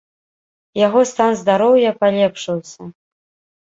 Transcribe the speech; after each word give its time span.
Яго 0.85 1.03
стан 1.11 1.31
здароўя 1.43 1.95
палепшыўся. 2.03 2.93